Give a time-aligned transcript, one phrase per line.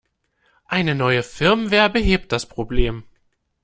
[0.65, 3.03] Eine neue Firmware behebt das Problem.